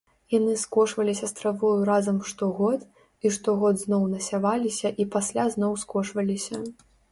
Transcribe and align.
Яны 0.33 0.53
скошваліся 0.61 1.27
з 1.31 1.35
травою 1.39 1.83
разам 1.89 2.17
штогод 2.31 2.87
і 3.27 3.33
штогод 3.37 3.75
зноў 3.83 4.09
насяваліся 4.15 4.95
і 5.05 5.09
пасля 5.19 5.49
зноў 5.59 5.79
скошваліся. 5.85 6.55